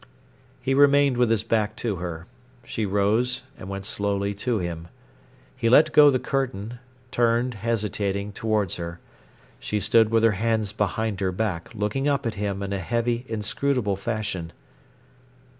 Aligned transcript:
He 0.63 0.73
remained 0.73 1.17
with 1.17 1.29
his 1.29 1.43
back 1.43 1.75
to 1.75 1.97
her. 1.97 2.25
She 2.65 2.87
rose 2.87 3.43
and 3.55 3.69
went 3.69 3.85
slowly 3.85 4.33
to 4.33 4.57
him. 4.57 4.87
He 5.55 5.69
let 5.69 5.91
go 5.91 6.09
the 6.09 6.17
curtain, 6.17 6.79
turned, 7.11 7.53
hesitating, 7.53 8.31
towards 8.31 8.77
her. 8.77 8.99
She 9.59 9.79
stood 9.79 10.09
with 10.09 10.23
her 10.23 10.31
hands 10.41 10.73
behind 10.73 11.19
her 11.19 11.31
back, 11.31 11.69
looking 11.75 12.07
up 12.07 12.25
at 12.25 12.33
him 12.33 12.63
in 12.63 12.73
a 12.73 12.79
heavy, 12.79 13.25
inscrutable 13.27 13.95
fashion. 13.95 14.53